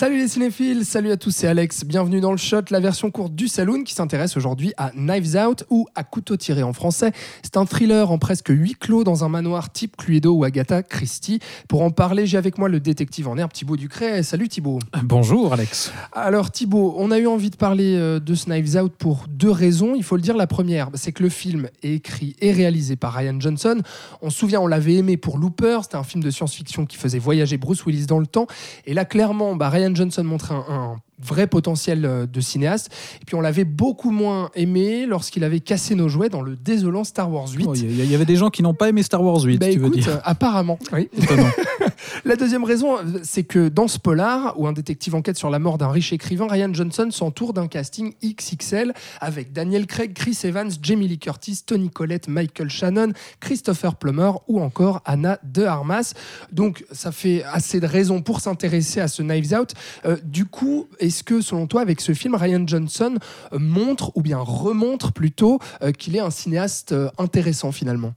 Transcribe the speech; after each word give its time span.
Salut 0.00 0.16
les 0.16 0.28
cinéphiles, 0.28 0.86
salut 0.86 1.10
à 1.10 1.18
tous, 1.18 1.30
c'est 1.30 1.46
Alex. 1.46 1.84
Bienvenue 1.84 2.22
dans 2.22 2.30
le 2.30 2.38
Shot, 2.38 2.62
la 2.70 2.80
version 2.80 3.10
courte 3.10 3.34
du 3.34 3.48
Saloon 3.48 3.84
qui 3.84 3.92
s'intéresse 3.92 4.34
aujourd'hui 4.34 4.72
à 4.78 4.92
Knives 4.94 5.36
Out 5.36 5.64
ou 5.68 5.86
à 5.94 6.04
Couteau 6.04 6.38
tiré 6.38 6.62
en 6.62 6.72
français. 6.72 7.12
C'est 7.42 7.58
un 7.58 7.66
thriller 7.66 8.10
en 8.10 8.16
presque 8.16 8.48
huis 8.48 8.76
clos 8.80 9.04
dans 9.04 9.24
un 9.24 9.28
manoir 9.28 9.70
type 9.70 9.98
Cluedo 9.98 10.32
ou 10.32 10.44
Agatha 10.44 10.82
Christie. 10.82 11.38
Pour 11.68 11.82
en 11.82 11.90
parler, 11.90 12.24
j'ai 12.24 12.38
avec 12.38 12.56
moi 12.56 12.70
le 12.70 12.80
détective 12.80 13.28
en 13.28 13.36
herbe 13.36 13.52
Thibaut 13.52 13.76
Ducret. 13.76 14.22
Salut 14.22 14.48
Thibaut. 14.48 14.78
Bonjour 15.04 15.52
Alex. 15.52 15.92
Alors 16.14 16.50
Thibaut, 16.50 16.94
on 16.96 17.10
a 17.10 17.18
eu 17.18 17.26
envie 17.26 17.50
de 17.50 17.56
parler 17.56 17.94
euh, 17.94 18.20
de 18.20 18.34
ce 18.34 18.48
Knives 18.48 18.78
Out 18.78 18.94
pour 18.96 19.26
deux 19.28 19.50
raisons. 19.50 19.94
Il 19.94 20.02
faut 20.02 20.16
le 20.16 20.22
dire, 20.22 20.38
la 20.38 20.46
première, 20.46 20.88
c'est 20.94 21.12
que 21.12 21.22
le 21.22 21.28
film 21.28 21.68
est 21.82 21.96
écrit 21.96 22.36
et 22.40 22.52
réalisé 22.52 22.96
par 22.96 23.12
Ryan 23.12 23.38
Johnson. 23.38 23.82
On 24.22 24.30
se 24.30 24.38
souvient, 24.38 24.62
on 24.62 24.66
l'avait 24.66 24.94
aimé 24.94 25.18
pour 25.18 25.36
Looper, 25.36 25.80
c'était 25.82 25.96
un 25.96 26.04
film 26.04 26.22
de 26.22 26.30
science-fiction 26.30 26.86
qui 26.86 26.96
faisait 26.96 27.18
voyager 27.18 27.58
Bruce 27.58 27.84
Willis 27.84 28.06
dans 28.06 28.18
le 28.18 28.26
temps. 28.26 28.46
Et 28.86 28.94
là, 28.94 29.04
clairement, 29.04 29.56
bah, 29.56 29.68
Ryan 29.68 29.89
Johnson 29.96 30.24
montre 30.24 30.52
un, 30.52 30.64
un 30.68 31.02
vrai 31.22 31.46
potentiel 31.46 32.04
euh, 32.04 32.26
de 32.26 32.40
cinéaste. 32.40 32.90
Et 33.20 33.24
puis 33.24 33.34
on 33.36 33.40
l'avait 33.40 33.64
beaucoup 33.64 34.10
moins 34.10 34.50
aimé 34.54 35.06
lorsqu'il 35.06 35.44
avait 35.44 35.60
cassé 35.60 35.94
nos 35.94 36.08
jouets 36.08 36.28
dans 36.28 36.42
le 36.42 36.56
désolant 36.56 37.04
Star 37.04 37.30
Wars 37.32 37.48
8. 37.48 37.64
Oh, 37.68 37.74
Il 37.74 38.04
y, 38.04 38.06
y 38.08 38.14
avait 38.14 38.24
des 38.24 38.36
gens 38.36 38.50
qui 38.50 38.62
n'ont 38.62 38.74
pas 38.74 38.88
aimé 38.88 39.02
Star 39.02 39.22
Wars 39.22 39.40
8, 39.42 39.58
Bah, 39.58 39.66
tu 39.72 39.78
veux 39.78 39.90
dire. 39.90 40.08
euh, 40.08 40.16
apparemment. 40.24 40.78
Oui. 40.92 41.08
La 42.24 42.36
deuxième 42.36 42.64
raison, 42.64 42.98
euh, 42.98 43.20
c'est 43.22 43.44
que 43.44 43.68
dans 43.68 43.88
ce 43.88 43.98
polar, 43.98 44.58
où 44.58 44.66
un 44.66 44.72
détective 44.72 45.14
enquête 45.14 45.36
sur 45.38 45.50
la 45.50 45.58
mort 45.58 45.78
d'un 45.78 45.90
riche 45.90 46.12
écrivain, 46.12 46.46
Ryan 46.48 46.72
Johnson 46.72 47.08
s'entoure 47.10 47.52
d'un 47.52 47.66
casting 47.68 48.12
XXL 48.24 48.92
avec 49.20 49.52
Daniel 49.52 49.86
Craig, 49.86 50.12
Chris 50.14 50.38
Evans, 50.44 50.70
Jamie 50.82 51.08
Lee 51.08 51.18
Curtis, 51.18 51.60
Tony 51.64 51.90
Collette, 51.90 52.28
Michael 52.28 52.68
Shannon, 52.70 53.12
Christopher 53.40 53.96
Plummer 53.96 54.32
ou 54.48 54.60
encore 54.60 55.00
Anna 55.04 55.38
de 55.44 55.64
Armas. 55.64 56.14
Donc 56.52 56.84
ça 56.92 57.12
fait 57.12 57.42
assez 57.44 57.80
de 57.80 57.86
raisons 57.86 58.22
pour 58.22 58.40
s'intéresser 58.40 59.00
à 59.00 59.08
ce 59.08 59.22
Knives 59.22 59.54
Out. 59.54 59.72
Euh, 60.04 60.16
du 60.24 60.44
coup, 60.46 60.86
est-ce 61.10 61.24
que 61.24 61.40
selon 61.40 61.66
toi, 61.66 61.80
avec 61.80 62.00
ce 62.00 62.14
film, 62.14 62.36
Ryan 62.36 62.64
Johnson 62.64 63.16
montre, 63.52 64.12
ou 64.14 64.22
bien 64.22 64.38
remontre 64.38 65.12
plutôt, 65.12 65.58
euh, 65.82 65.90
qu'il 65.90 66.14
est 66.14 66.20
un 66.20 66.30
cinéaste 66.30 66.92
euh, 66.92 67.10
intéressant 67.18 67.72
finalement? 67.72 68.14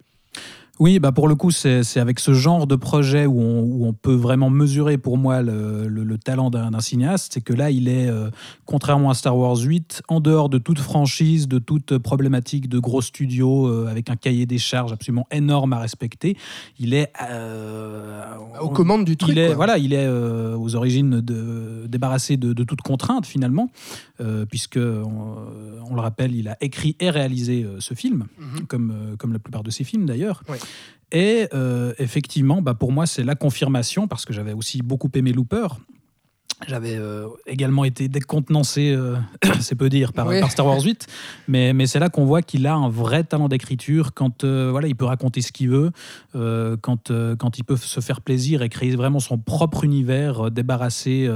Oui, 0.79 0.97
bah 0.97 1.11
pour 1.11 1.27
le 1.27 1.35
coup, 1.35 1.51
c'est 1.51 1.83
avec 1.99 2.19
ce 2.19 2.33
genre 2.33 2.65
de 2.65 2.75
projet 2.75 3.27
où 3.27 3.39
on, 3.39 3.61
où 3.61 3.85
on 3.85 3.93
peut 3.93 4.15
vraiment 4.15 4.49
mesurer 4.49 4.97
pour 4.97 5.19
moi 5.19 5.43
le, 5.43 5.87
le- 5.87 6.03
le 6.03 6.17
talent 6.17 6.49
d'un 6.49 6.79
cinéaste. 6.79 7.33
C'est 7.35 7.41
que 7.41 7.53
là, 7.53 7.69
il 7.69 7.87
est, 7.87 8.07
euh, 8.09 8.31
contrairement 8.65 9.11
à 9.11 9.13
Star 9.13 9.37
Wars 9.37 9.55
8, 9.59 10.01
en 10.07 10.19
dehors 10.19 10.49
de 10.49 10.57
toute 10.57 10.79
franchise, 10.79 11.47
de 11.47 11.59
toute 11.59 11.99
problématique 11.99 12.67
de 12.69 12.79
gros 12.79 13.03
studios, 13.03 13.67
euh, 13.67 13.87
avec 13.87 14.09
un 14.09 14.15
cahier 14.15 14.47
des 14.47 14.57
charges 14.57 14.91
absolument 14.91 15.27
énorme 15.31 15.73
à 15.73 15.79
respecter. 15.79 16.35
Il 16.79 16.95
est. 16.95 17.11
euh, 17.21 18.23
Aux 18.59 18.69
commandes 18.69 19.05
du 19.05 19.15
truc. 19.15 19.31
il 19.31 19.37
est, 19.39 19.47
quoi. 19.47 19.55
voilà, 19.55 19.77
il 19.77 19.93
est 19.93 20.07
aux 20.09 20.75
origines 20.75 21.21
de, 21.21 21.85
débarrassé 21.87 22.35
de, 22.35 22.51
de 22.51 22.63
toute 22.63 22.81
contrainte 22.81 23.27
finalement, 23.27 23.69
puisque 24.49 24.77
on, 24.77 25.35
on 25.89 25.93
le 25.95 26.01
rappelle, 26.01 26.33
il 26.35 26.47
a 26.47 26.57
écrit 26.61 26.95
et 26.99 27.11
réalisé 27.11 27.65
ce 27.79 27.93
film, 27.93 28.25
Mhm. 28.39 28.65
comme, 28.67 28.93
comme 29.19 29.33
la 29.33 29.39
plupart 29.39 29.61
de 29.63 29.69
ses 29.69 29.83
films 29.83 30.05
d'ailleurs. 30.07 30.41
Et 31.11 31.47
euh, 31.53 31.93
effectivement, 31.99 32.61
bah, 32.61 32.73
pour 32.73 32.91
moi, 32.91 33.05
c'est 33.05 33.23
la 33.23 33.35
confirmation, 33.35 34.07
parce 34.07 34.25
que 34.25 34.33
j'avais 34.33 34.53
aussi 34.53 34.81
beaucoup 34.81 35.09
aimé 35.13 35.31
Looper. 35.31 35.67
J'avais 36.67 36.95
euh, 36.97 37.27
également 37.47 37.83
été 37.85 38.07
décontenancé, 38.07 38.91
euh, 38.91 39.15
c'est 39.59 39.75
peu 39.75 39.89
dire, 39.89 40.13
par, 40.13 40.27
Star 40.49 40.65
Wars 40.65 40.81
8, 40.81 41.07
mais, 41.47 41.73
mais 41.73 41.87
c'est 41.87 41.99
là 41.99 42.09
qu'on 42.09 42.25
voit 42.25 42.41
qu'il 42.41 42.65
a 42.67 42.73
un 42.73 42.89
vrai 42.89 43.23
talent 43.23 43.47
d'écriture 43.47 44.13
quand 44.13 44.43
euh, 44.43 44.69
voilà, 44.71 44.87
il 44.87 44.95
peut 44.95 45.05
raconter 45.05 45.41
ce 45.41 45.51
qu'il 45.51 45.69
veut, 45.69 45.91
quand, 46.33 47.11
quand 47.37 47.57
il 47.57 47.63
peut 47.63 47.77
se 47.77 47.99
faire 47.99 48.21
plaisir 48.21 48.61
et 48.61 48.69
créer 48.69 48.95
vraiment 48.95 49.19
son 49.19 49.37
propre 49.37 49.83
univers, 49.83 50.51
débarrassé 50.51 51.27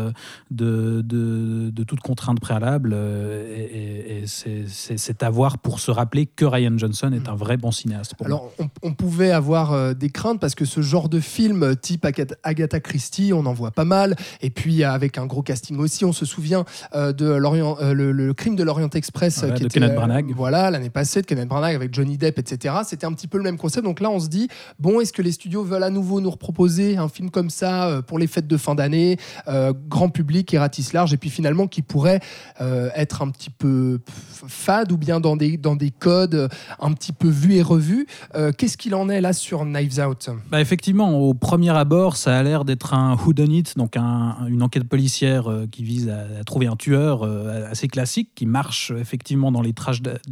de, 0.52 1.02
de, 1.02 1.70
de 1.72 1.84
toute 1.84 2.00
contrainte 2.00 2.40
préalable. 2.40 2.94
et 2.94 4.24
c'est- 4.26 5.24
à 5.24 5.30
voir 5.30 5.58
pour 5.58 5.80
se 5.80 5.90
rappeler 5.90 6.26
que 6.28 6.46
Ryan 6.46 6.78
Johnson 6.78 7.12
est 7.14 7.28
un 7.28 7.36
vrai 7.36 7.58
bon 7.58 7.72
cinéaste. 7.72 8.16
Pour. 8.16 8.26
Alors, 8.28 8.52
on, 8.60 8.70
on 8.84 8.94
pouvait 8.94 9.32
avoir 9.32 9.96
des 9.96 10.10
craintes 10.10 10.40
parce 10.40 10.54
que 10.54 10.66
ce 10.66 10.82
genre 10.82 11.10
de 11.10 11.20
film 11.20 11.76
type 11.76 12.06
Agatha- 12.06 12.80
Christie, 12.80 13.32
on 13.34 13.46
en 13.46 13.54
voit 13.54 13.72
pas 13.72 13.86
mal. 13.86 14.16
Et 14.42 14.50
puis, 14.50 14.84
euh, 14.84 14.92
avec 15.18 15.24
un 15.24 15.28
gros 15.28 15.42
casting 15.42 15.78
aussi, 15.80 16.06
on 16.06 16.14
se 16.14 16.26
souvient 16.26 16.64
euh, 16.96 17.12
de 17.12 17.26
l'Orient, 17.26 17.78
euh, 17.82 17.94
le, 17.94 18.12
le 18.12 18.34
crime 18.34 18.56
de 18.56 18.64
l'Orient 18.64 18.90
Express 18.94 19.42
qui 19.56 19.62
de 19.62 19.66
était, 19.66 19.80
Kenneth 19.80 19.96
Branagh. 19.96 20.32
voilà, 20.36 20.70
l'année 20.72 20.90
passée, 20.90 21.22
de 21.22 21.26
Kenneth 21.26 21.48
Branagh 21.50 21.76
avec 21.76 21.94
Johnny 21.94 22.18
Depp, 22.18 22.38
etc. 22.40 22.76
C'était 22.86 23.06
un 23.06 23.14
petit 23.14 23.28
peu 23.28 23.38
le 23.38 23.44
même 23.44 23.58
concept. 23.58 23.86
Donc 23.86 24.00
là, 24.00 24.10
on 24.10 24.20
se 24.20 24.28
dit, 24.28 24.48
bon, 24.80 25.00
est-ce 25.00 25.12
que 25.14 25.22
les 25.22 25.32
studios 25.32 25.64
veulent 25.64 25.84
à 25.84 25.90
nouveau 25.90 26.22
nous 26.22 26.30
reproposer 26.30 26.98
un 26.98 27.08
film 27.10 27.30
comme 27.32 27.50
ça 27.50 27.88
euh, 27.88 28.02
pour 28.02 28.20
les 28.20 28.28
fêtes 28.28 28.48
de 28.48 28.58
fin 28.58 28.76
d'année, 28.76 29.18
euh, 29.48 29.74
grand 29.90 30.10
public 30.10 30.54
et 30.54 30.60
ratisse 30.60 30.94
large, 30.94 31.14
et 31.14 31.18
puis 31.18 31.30
finalement 31.30 31.68
qui 31.68 31.82
pourrait 31.82 32.20
euh, 32.62 32.90
être 32.96 33.22
un 33.22 33.30
petit 33.30 33.50
peu 33.50 34.00
fade 34.48 34.92
ou 34.92 34.98
bien 34.98 35.20
dans 35.20 35.36
des, 35.36 35.58
dans 35.58 35.76
des 35.76 35.90
codes 35.92 36.50
un 36.80 36.94
petit 36.94 37.14
peu 37.14 37.28
vus 37.30 37.56
et 37.56 37.62
revus. 37.62 38.08
Euh, 38.36 38.52
Qu'est-ce 38.58 38.78
qu'il 38.78 38.96
en 38.96 39.10
est 39.10 39.22
là 39.22 39.34
sur 39.34 39.66
Knives 39.66 40.00
Out? 40.00 40.30
Bah, 40.50 40.62
effectivement, 40.62 41.18
au 41.20 41.34
premier 41.34 41.70
abord, 41.72 42.16
ça 42.18 42.38
a 42.38 42.44
l'air 42.44 42.66
d'être 42.66 42.94
un 42.94 43.16
whodunit, 43.16 43.64
donc 43.76 43.98
un- 43.98 44.36
une 44.48 44.62
enquête 44.64 44.84
policière 44.84 45.07
euh, 45.24 45.68
qui 45.68 45.84
vise 45.84 46.10
à, 46.10 46.44
trouver 46.44 46.68
un 46.68 46.76
tueur 46.76 47.24
euh, 47.24 47.70
assez 47.70 47.88
classique, 47.88 48.32
qui 48.36 48.46
marche 48.46 48.92
effectivement 48.92 49.52
dans 49.52 49.62
les, 49.62 49.74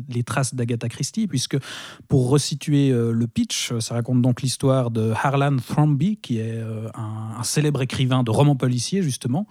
les 0.10 0.24
traces 0.24 0.54
d'Agatha 0.54 0.90
Christie, 0.90 1.28
puisque 1.28 1.58
pour 2.08 2.30
resituer 2.30 2.92
euh, 2.92 3.12
le 3.12 3.28
pitch, 3.28 3.74
ça 3.80 3.96
raconte 3.96 4.22
donc 4.22 4.42
l'histoire 4.42 4.92
de 4.92 5.12
Harlan 5.24 5.58
Thrombey, 5.58 6.18
qui 6.22 6.40
est 6.40 6.60
un, 6.94 7.40
un 7.40 7.44
célèbre 7.44 7.82
écrivain 7.82 8.24
de 8.24 8.32
romans 8.32 8.56
policiers, 8.56 9.02
justement, 9.02 9.48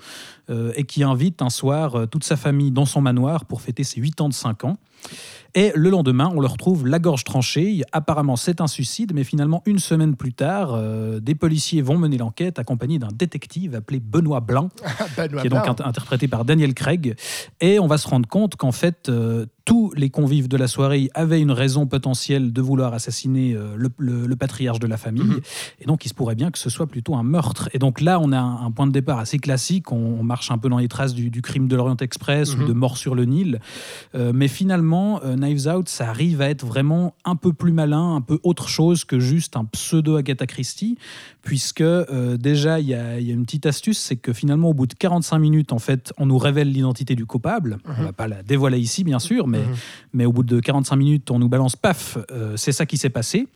et 0.76 0.84
qui 0.84 1.02
invite 1.02 1.40
un 1.42 1.50
soir 1.50 2.06
toute 2.10 2.24
sa 2.24 2.36
famille 2.36 2.70
dans 2.70 2.84
son 2.84 3.00
manoir 3.00 3.46
pour 3.46 3.62
fêter 3.62 3.82
ses 3.82 4.00
8 4.00 4.20
ans 4.20 4.28
de 4.28 4.34
5 4.34 4.64
ans. 4.64 4.76
Et 5.56 5.70
le 5.76 5.88
lendemain, 5.88 6.32
on 6.34 6.40
le 6.40 6.48
retrouve 6.48 6.86
la 6.86 6.98
gorge 6.98 7.22
tranchée. 7.22 7.82
Apparemment, 7.92 8.34
c'est 8.34 8.60
un 8.60 8.66
suicide, 8.66 9.12
mais 9.14 9.22
finalement, 9.22 9.62
une 9.66 9.78
semaine 9.78 10.16
plus 10.16 10.32
tard, 10.32 10.74
euh, 10.74 11.20
des 11.20 11.36
policiers 11.36 11.80
vont 11.80 11.96
mener 11.96 12.18
l'enquête 12.18 12.58
accompagnés 12.58 12.98
d'un 12.98 13.12
détective 13.14 13.76
appelé 13.76 14.00
Benoît 14.00 14.40
Blanc, 14.40 14.70
Benoît 15.16 15.40
qui 15.40 15.46
est 15.46 15.50
donc 15.50 15.64
Blanc. 15.64 15.86
interprété 15.86 16.26
par 16.26 16.44
Daniel 16.44 16.74
Craig. 16.74 17.14
Et 17.60 17.78
on 17.78 17.86
va 17.86 17.98
se 17.98 18.08
rendre 18.08 18.28
compte 18.28 18.56
qu'en 18.56 18.72
fait, 18.72 19.08
euh, 19.08 19.46
tous 19.64 19.92
les 19.96 20.10
convives 20.10 20.46
de 20.48 20.56
la 20.58 20.68
soirée 20.68 21.08
avaient 21.14 21.40
une 21.40 21.50
raison 21.50 21.86
potentielle 21.86 22.52
de 22.52 22.60
vouloir 22.60 22.92
assassiner 22.92 23.54
euh, 23.54 23.74
le, 23.76 23.88
le- 23.98 24.26
le 24.26 24.36
patriarche 24.36 24.78
de 24.78 24.86
la 24.86 24.98
famille. 24.98 25.24
Mhm. 25.24 25.40
Et 25.80 25.86
donc, 25.86 26.04
il 26.04 26.08
se 26.10 26.14
pourrait 26.14 26.34
bien 26.34 26.50
que 26.50 26.58
ce 26.58 26.68
soit 26.68 26.86
plutôt 26.86 27.14
un 27.14 27.22
meurtre. 27.22 27.70
Et 27.72 27.78
donc 27.78 28.02
là, 28.02 28.20
on 28.20 28.30
a 28.32 28.38
un, 28.38 28.66
un 28.66 28.70
point 28.70 28.86
de 28.86 28.92
départ 28.92 29.18
assez 29.18 29.38
classique. 29.38 29.90
On, 29.90 29.96
on 30.20 30.22
marche 30.22 30.50
un 30.50 30.58
peu 30.58 30.68
dans 30.68 30.76
les 30.78 30.88
traces 30.88 31.14
du, 31.14 31.30
du 31.30 31.40
crime 31.40 31.66
de 31.66 31.76
l'Orient 31.76 31.96
Express 31.96 32.54
Mhm. 32.56 32.62
ou 32.62 32.66
de 32.68 32.72
Mort 32.74 32.98
sur 32.98 33.14
le 33.14 33.24
Nil. 33.24 33.58
Euh, 34.14 34.32
mais 34.34 34.48
finalement, 34.48 35.20
euh, 35.24 35.34
Knives 35.36 35.66
Out, 35.66 35.88
ça 35.88 36.10
arrive 36.10 36.42
à 36.42 36.50
être 36.50 36.66
vraiment 36.66 37.14
un 37.24 37.36
peu 37.36 37.52
plus 37.54 37.72
malin, 37.72 38.16
un 38.16 38.20
peu 38.20 38.38
autre 38.42 38.68
chose 38.68 39.04
que 39.04 39.18
juste 39.18 39.56
un 39.56 39.64
pseudo 39.64 40.16
Agatha 40.16 40.46
Christie, 40.46 40.98
puisque 41.42 41.80
euh, 41.80 42.36
déjà, 42.36 42.80
il 42.80 42.88
y, 42.88 42.94
a 42.94 43.18
il 43.18 43.26
y 43.26 43.30
a 43.30 43.34
une 43.34 43.44
petite 43.44 43.64
astuce, 43.66 43.98
c'est 43.98 44.16
que 44.16 44.32
finalement, 44.34 44.68
au 44.70 44.74
bout 44.74 44.86
de 44.86 44.94
45 44.94 45.38
minutes, 45.38 45.72
en 45.72 45.78
fait, 45.78 46.12
on 46.18 46.26
nous 46.26 46.38
révèle 46.38 46.70
l'identité 46.70 47.14
du 47.14 47.24
coupable. 47.24 47.78
On 47.86 47.92
Mhm. 47.94 48.04
va 48.04 48.12
pas 48.12 48.28
la 48.28 48.42
dévoiler 48.42 48.78
ici, 48.78 49.04
bien 49.04 49.18
sûr, 49.18 49.46
mais, 49.46 49.53
Mhm. 49.60 49.74
mais 50.12 50.24
au 50.26 50.32
bout 50.32 50.42
de 50.42 50.60
45 50.60 50.96
minutes, 50.96 51.30
on 51.30 51.38
nous 51.38 51.48
balance, 51.48 51.76
paf, 51.76 52.18
euh, 52.30 52.56
c'est 52.56 52.72
ça 52.72 52.86
qui 52.86 52.96
s'est 52.96 53.08
passé. 53.10 53.46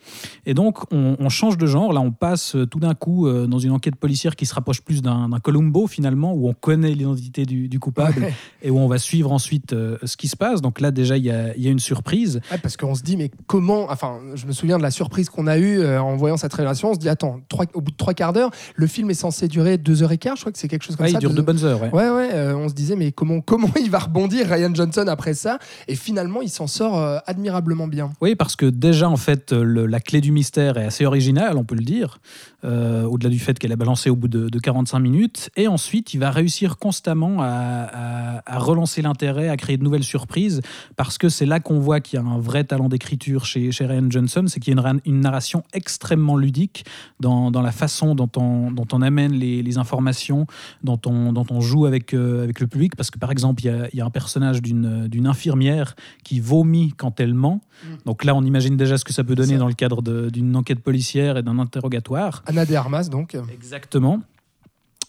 Et 0.47 0.55
donc, 0.55 0.79
on, 0.93 1.17
on 1.19 1.29
change 1.29 1.57
de 1.59 1.67
genre. 1.67 1.93
Là, 1.93 2.01
on 2.01 2.11
passe 2.13 2.55
euh, 2.57 2.67
tout 2.67 2.81
d'un 2.81 2.95
coup 2.95 3.27
euh, 3.27 3.47
dans 3.47 3.59
une 3.59 3.73
enquête 3.73 3.97
policière 3.97 4.37
qui 4.37 4.47
se 4.47 4.55
rapproche 4.55 4.81
plus 4.83 5.03
d'un 5.03 5.29
Columbo, 5.43 5.87
finalement, 5.87 6.33
où 6.35 6.49
on 6.49 6.55
connaît 6.55 6.93
l'identité 6.93 7.45
du, 7.47 7.69
du 7.69 7.79
coupable 7.79 8.23
Ouais. 8.23 8.35
et 8.63 8.71
où 8.71 8.79
on 8.79 8.89
va 8.89 8.99
suivre 8.99 9.33
ensuite 9.33 9.73
euh, 9.73 9.97
ce 10.05 10.17
qui 10.17 10.29
se 10.29 10.37
passe. 10.37 10.61
Donc 10.61 10.81
là, 10.81 10.91
déjà, 10.91 11.17
il 11.17 11.25
y 11.25 11.31
a, 11.31 11.55
il 11.57 11.63
y 11.63 11.69
a 11.69 11.71
une 11.71 11.79
surprise. 11.79 12.41
Ouais, 12.51 12.59
parce 12.59 12.77
qu'on 12.77 12.95
se 12.95 13.03
dit, 13.03 13.17
mais 13.17 13.31
comment. 13.47 13.87
Enfin, 13.91 14.19
je 14.35 14.47
me 14.47 14.53
souviens 14.53 14.79
de 14.79 14.83
la 14.83 14.91
surprise 14.91 15.29
qu'on 15.31 15.47
a 15.47 15.59
eue 15.59 15.85
en 15.99 16.17
voyant 16.17 16.37
cette 16.37 16.53
révélation. 16.55 16.91
On 16.91 16.95
se 16.95 16.99
dit, 16.99 17.09
attends, 17.09 17.41
trois- 17.49 17.67
au 17.75 17.81
bout 17.81 17.91
de 17.93 17.97
trois 17.97 18.15
quarts 18.15 18.33
d'heure, 18.33 18.51
le 18.75 18.87
film 18.87 19.11
est 19.11 19.15
censé 19.15 19.49
durer 19.49 19.79
deux 19.79 20.03
heures 20.03 20.13
et 20.13 20.19
quart. 20.19 20.37
Je 20.37 20.43
crois 20.43 20.53
que 20.53 20.59
c'est 20.59 20.69
quelque 20.69 20.83
chose 20.85 20.97
comme 20.97 21.07
Ouais, 21.07 21.13
ça. 21.13 21.19
il 21.19 21.21
dure 21.21 21.31
deux- 21.31 21.37
de 21.37 21.43
bonnes 21.43 21.65
heures. 21.65 21.81
ouais. 21.83 21.91
Ouais, 21.93 22.53
on 22.55 22.69
se 22.69 22.75
disait, 22.75 22.97
mais 22.97 23.13
comment, 23.13 23.41
comment 23.47 23.71
il 23.81 23.91
va 23.91 23.99
rebondir 24.01 24.47
Ryan 24.49 24.75
Johnson 24.75 25.05
après 25.09 25.35
ça? 25.35 25.59
Et 25.89 25.97
finalement 25.97 26.43
il 26.43 26.51
s'en 26.51 26.67
sort 26.67 26.99
euh, 26.99 27.19
admirablement 27.27 27.89
bien. 27.89 28.13
Oui, 28.21 28.37
parce 28.37 28.55
que 28.55 28.67
déjà 28.67 29.09
en 29.09 29.17
fait 29.17 29.53
la 29.53 30.01
clé 30.01 30.21
du 30.21 30.31
mystère 30.31 30.77
est 30.77 30.85
assez 30.85 31.05
originale, 31.05 31.57
on 31.57 31.65
peut 31.65 31.75
le 31.75 31.85
dire, 31.85 32.21
euh, 32.65 33.05
au-delà 33.05 33.31
du 33.31 33.39
fait 33.39 33.59
qu'elle 33.59 33.71
est 33.73 33.77
balancée 33.77 34.11
au 34.11 34.17
bout 34.17 34.29
de, 34.29 34.49
de 34.49 34.59
45 34.59 34.99
minutes, 34.99 35.51
et 35.57 35.69
ensuite 35.69 36.13
il 36.15 36.19
va 36.19 36.31
réussir 36.31 36.77
constamment 36.79 37.41
à, 37.41 37.47
à- 37.47 38.43
à 38.47 38.59
relancer 38.59 39.03
l'intérêt, 39.03 39.49
à 39.49 39.57
créer 39.57 39.77
de 39.77 39.85
nouvelles 39.85 40.03
surprises, 40.05 40.61
parce 40.97 41.19
que 41.19 41.29
c'est 41.29 41.47
là 41.47 41.61
qu'on 41.61 41.79
voit 41.79 42.01
qu'il 42.01 42.19
y 42.19 42.23
a 42.23 42.27
un 42.27 42.39
vrai 42.39 42.65
talent 42.65 42.89
d'écriture 42.89 43.45
chez, 43.45 43.71
chez 43.73 43.87
Ryan 43.87 44.07
Johnson, 44.11 44.45
c'est 44.49 44.59
qu'il 44.61 44.73
y 44.75 44.77
a 44.77 44.81
une, 44.81 44.85
ra- 44.87 45.01
une 45.05 45.21
narration 45.21 45.63
extrêmement 45.73 46.37
ludique 46.37 46.85
dans, 47.21 47.51
dans 47.51 47.63
la 47.63 47.73
façon 47.73 48.15
dont 48.15 48.31
on, 48.37 48.71
dont 48.73 48.87
on 48.93 49.03
amène 49.03 49.33
les, 49.33 49.63
les 49.63 49.79
informations, 49.79 50.47
dont 50.83 51.01
on, 51.07 51.33
dont 51.33 51.47
on 51.51 51.61
joue 51.61 51.87
avec, 51.87 52.15
euh, 52.15 52.43
avec 52.45 52.61
le 52.61 52.67
public, 52.67 52.97
parce 52.97 53.11
que 53.11 53.19
par 53.19 53.31
exemple 53.31 53.63
il 53.63 53.67
y 53.67 53.71
a, 53.71 53.89
il 53.93 53.99
y 53.99 54.01
a 54.01 54.05
un 54.05 54.11
personnage 54.11 54.63
d'une 54.63 55.27
infirmière 55.27 55.95
qui 56.25 56.41
vomit 56.41 56.93
quand 56.97 57.21
elle 57.21 57.35
ment, 57.35 57.61
donc 58.07 58.25
là 58.25 58.35
on 58.35 58.43
imagine 58.45 58.77
déjà 58.77 58.99
ce 58.99 59.05
que 59.05 59.13
ça 59.13 59.23
peut 59.25 59.35
donner 59.35 59.53
dans 59.59 59.69
le 59.69 59.75
cadre 59.75 60.03
d'une 60.31 60.57
enquête 60.57 60.81
policière 60.81 61.37
et 61.37 61.43
d'un 61.43 61.59
interrogatoire. 61.59 62.43
Anna 62.49 62.67
de 62.67 62.75
Armas 62.75 63.09
donc. 63.09 63.37
Exactement. 63.53 64.21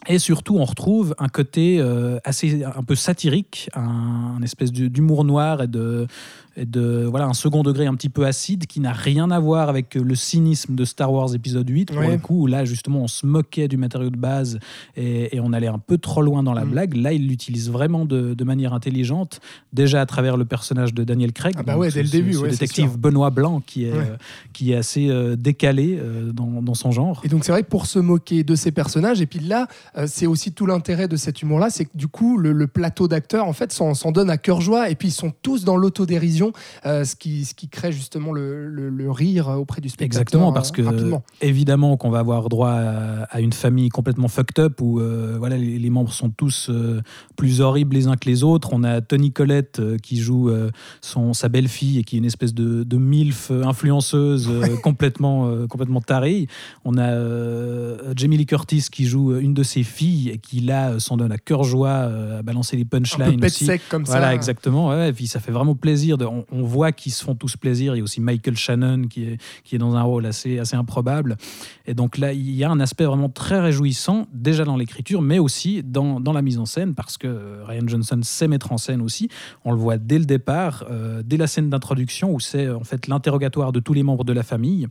Et 0.08 0.18
surtout, 0.18 0.58
on 0.58 0.64
retrouve 0.64 1.14
un 1.20 1.28
côté 1.28 1.80
euh, 1.80 2.20
assez 2.24 2.64
un 2.64 2.84
peu 2.84 2.96
satirique, 2.96 3.70
un, 3.76 4.42
espèce 4.42 4.72
d'humour 4.72 5.26
noir 5.26 5.62
et 5.62 5.68
de, 5.68 6.08
de 6.58 7.06
voilà 7.10 7.26
un 7.26 7.34
second 7.34 7.64
degré 7.64 7.86
un 7.86 7.96
petit 7.96 8.10
peu 8.10 8.26
acide 8.26 8.66
qui 8.66 8.80
n'a 8.80 8.92
rien 8.92 9.32
à 9.32 9.40
voir 9.40 9.70
avec 9.70 9.96
le 9.96 10.16
cynisme 10.16 10.76
de 10.76 10.86
Star 10.86 11.12
Wars 11.12 11.34
épisode 11.34 11.70
8 11.70 11.86
pour 11.92 11.98
Ouais. 12.00 12.12
le 12.14 12.18
coup 12.18 12.44
où 12.44 12.48
là 12.48 12.66
justement 12.66 13.02
on 13.04 13.08
se 13.08 13.26
moquait 13.26 13.68
du 13.68 13.78
matériau 13.78 14.10
de 14.10 14.18
base 14.18 14.60
et, 14.96 15.36
et 15.36 15.40
on 15.40 15.54
allait 15.54 15.68
un 15.68 15.80
peu 15.80 15.98
trop 15.98 16.22
loin 16.22 16.44
dans 16.44 16.54
la 16.54 16.66
Mm. 16.66 16.70
blague. 16.72 16.94
Là, 16.96 17.14
il 17.14 17.28
l'utilise 17.28 17.70
vraiment 17.70 18.06
de, 18.06 18.34
de 18.34 18.44
manière 18.44 18.74
intelligente, 18.74 19.40
déjà 19.74 20.02
à 20.02 20.06
travers 20.06 20.36
le 20.38 20.46
personnage 20.46 20.94
de 20.94 21.04
Daniel 21.04 21.32
Craig, 21.34 21.54
Ah 21.58 21.64
bah 21.64 21.78
ouais, 21.78 21.90
ce- 21.90 21.96
dès 21.96 22.04
le 22.04 22.10
début, 22.10 22.34
ce 22.34 22.40
ouais, 22.40 22.50
détective. 22.50 22.98
Benoît 22.98 23.30
Blanc 23.30 23.62
qui 23.66 23.86
est 23.86 23.92
euh, 23.94 24.16
qui 24.54 24.72
est 24.72 24.76
assez 24.76 25.10
euh, 25.10 25.36
décalé 25.36 25.98
euh, 26.00 26.32
dans, 26.32 26.62
dans 26.62 26.74
son 26.74 26.92
genre. 26.92 27.22
Et 27.24 27.28
donc 27.30 27.44
c'est 27.46 27.52
vrai 27.52 27.64
que 27.64 27.70
pour 27.70 27.86
se 27.86 28.00
moquer 28.00 28.44
de 28.44 28.56
ces 28.56 28.72
personnages, 28.72 29.22
et 29.22 29.26
puis 29.26 29.40
là, 29.40 29.68
c'est 30.08 30.26
aussi 30.28 30.52
tout 30.52 30.66
l'intérêt 30.66 31.08
de 31.08 31.16
cet 31.16 31.42
humour-là, 31.42 31.70
c'est 31.70 31.86
que 31.86 31.96
du 31.98 32.08
coup, 32.08 32.38
le, 32.38 32.52
le 32.52 32.68
plateau 32.68 33.08
d'acteurs, 33.08 33.46
en 33.48 33.54
fait, 33.54 33.72
s'en 33.72 34.12
donne 34.12 34.30
à 34.30 34.38
cœur 34.38 34.62
joie, 34.62 34.90
et 34.90 34.96
puis 34.96 35.08
ils 35.10 35.12
sont 35.12 35.32
tous 35.42 35.64
dans 35.64 35.78
l'autodérision, 35.78 36.49
euh, 36.86 37.04
ce, 37.04 37.16
qui, 37.16 37.46
ce 37.46 37.54
qui 37.54 37.70
crée 37.70 37.92
justement 37.92 38.32
le, 38.32 38.68
le- 38.68 38.90
le 38.90 39.12
rire 39.12 39.48
auprès 39.50 39.82
du 39.82 39.90
spectateur. 39.90 40.22
Exactement, 40.22 40.52
parce 40.54 40.70
euh, 40.70 40.74
que 40.74 40.82
rapidement. 40.82 41.24
évidemment 41.42 41.98
qu'on 41.98 42.10
va 42.10 42.20
avoir 42.20 42.50
droit 42.50 42.72
à, 42.72 43.24
à 43.24 43.40
une 43.42 43.54
famille 43.54 43.90
complètement 43.90 44.28
fucked 44.28 44.60
up 44.64 44.82
où 44.82 45.00
euh, 45.00 45.36
voilà, 45.38 45.58
les, 45.58 45.80
les 45.80 45.90
membres 45.90 46.14
sont 46.14 46.30
tous 46.30 46.70
euh, 46.70 47.02
plus 47.36 47.62
horribles 47.62 47.96
les 47.96 48.08
uns 48.08 48.16
que 48.18 48.30
les 48.30 48.44
autres. 48.44 48.70
On 48.74 48.84
a 48.84 49.02
Tony 49.02 49.32
Collette 49.32 49.80
euh, 49.80 49.98
qui 49.98 50.18
joue 50.18 50.50
euh, 50.50 50.70
son, 51.02 51.34
sa 51.34 51.50
belle-fille 51.50 52.00
et 52.00 52.04
qui 52.04 52.16
est 52.16 52.20
une 52.20 52.26
espèce 52.26 52.54
de, 52.54 52.84
de 52.84 52.98
MILF 52.98 53.52
euh, 53.52 53.64
influenceuse 53.64 54.48
euh, 54.50 54.78
complètement, 54.84 55.48
euh, 55.48 55.68
complètement 55.68 56.02
tarée. 56.02 56.48
On 56.86 56.98
a 56.98 57.10
euh, 57.10 58.14
Jamie 58.16 58.38
Lee 58.38 58.46
Curtis 58.46 58.86
qui 58.92 59.06
joue 59.06 59.36
une 59.38 59.54
de 59.54 59.64
ses 59.64 59.84
filles 59.84 60.30
et 60.30 60.38
qui 60.38 60.60
là 60.62 60.92
euh, 60.92 61.00
s'en 61.00 61.18
donne 61.18 61.32
à 61.32 61.38
cœur 61.38 61.64
joie 61.64 61.90
euh, 61.90 62.40
à 62.40 62.42
balancer 62.42 62.76
les 62.76 62.84
Un 62.84 62.86
peu 62.86 62.98
punchlines 63.00 63.40
pet 63.40 63.48
aussi. 63.48 63.66
sec 63.66 63.82
comme 63.90 64.04
Voilà, 64.04 64.28
ça. 64.28 64.36
exactement. 64.36 64.90
ouais, 64.90 65.10
et 65.10 65.14
puis 65.14 65.28
ça 65.28 65.40
fait 65.40 65.52
vraiment 65.52 65.76
plaisir. 65.76 66.18
De, 66.18 66.26
on, 66.30 66.46
on 66.52 66.64
voit 66.64 66.92
qu'ils 66.92 67.12
se 67.12 67.24
font 67.24 67.36
tous 67.36 67.58
plaisir. 67.58 67.96
Il 67.96 68.00
y 68.00 68.02
a 68.02 68.04
aussi 68.04 68.22
Michael 68.22 68.58
Shannon 68.58 69.04
qui 69.10 69.24
est, 69.24 69.38
qui 69.64 69.76
est 69.76 69.80
dans 69.80 69.96
un 69.96 70.02
rôle 70.02 70.26
assez, 70.26 70.60
assez 70.60 70.76
improbable. 70.76 71.38
Et 71.86 71.94
donc 71.94 72.18
là, 72.18 72.34
il 72.34 72.52
y 72.52 72.64
a 72.64 72.70
un 72.70 72.80
aspect 72.80 73.06
vraiment 73.06 73.30
très 73.30 73.60
réjouissant, 73.60 74.28
déjà 74.34 74.64
dans 74.64 74.78
l'écriture, 74.78 75.22
mais 75.22 75.40
aussi 75.40 75.84
dans, 75.84 76.20
dans 76.20 76.34
la 76.34 76.42
mise 76.42 76.60
en 76.60 76.66
scène, 76.66 76.94
parce 76.94 77.18
que 77.18 77.28
euh, 77.28 77.64
Ryan 77.66 77.88
Johnson 77.88 78.20
sait 78.24 78.48
mettre 78.48 78.72
en 78.72 78.78
scène 78.78 79.02
aussi. 79.02 79.30
On 79.66 79.72
le 79.72 79.78
voit 79.78 79.98
dès 79.98 80.20
le 80.20 80.26
départ, 80.26 80.86
euh, 80.90 81.22
dès 81.26 81.38
la 81.38 81.48
scène 81.48 81.70
d'introduction, 81.70 82.34
où 82.34 82.40
c'est 82.40 82.70
en 82.70 82.84
fait 82.84 83.08
l'interrogatoire 83.08 83.72
de 83.72 83.80
tous 83.80 83.94
les 83.94 84.04
membres 84.04 84.24
de 84.24 84.34
la 84.34 84.44
famille, 84.44 84.88